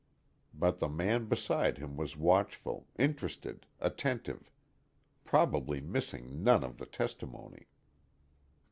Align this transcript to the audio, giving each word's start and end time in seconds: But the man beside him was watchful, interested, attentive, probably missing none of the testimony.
But 0.55 0.79
the 0.79 0.87
man 0.89 1.25
beside 1.27 1.77
him 1.77 1.95
was 1.95 2.17
watchful, 2.17 2.87
interested, 2.97 3.67
attentive, 3.79 4.49
probably 5.25 5.79
missing 5.79 6.41
none 6.43 6.63
of 6.63 6.79
the 6.79 6.87
testimony. 6.87 7.67